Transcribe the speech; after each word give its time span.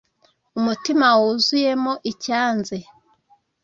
Umutima 0.59 1.07
wuzuyemo 1.19 1.91
icyanze 2.11 2.77